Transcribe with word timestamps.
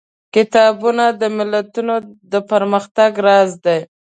کتابونه 0.35 1.05
د 1.21 1.23
ملتونو 1.37 1.95
د 2.31 2.33
پرمختګ 2.51 3.11
راز 3.27 3.51
دي. 3.65 3.79